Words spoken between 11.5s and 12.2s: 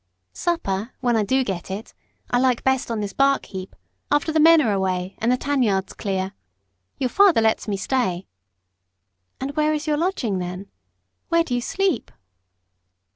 you sleep?"